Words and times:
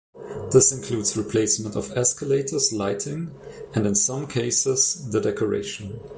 This 0.51 0.71
includes 0.71 1.15
replacement 1.15 1.75
of 1.75 1.91
escalators, 1.95 2.73
lighting 2.73 3.35
and 3.75 3.85
in 3.85 3.93
some 3.93 4.25
cases 4.25 5.11
the 5.11 5.21
decoration. 5.21 5.99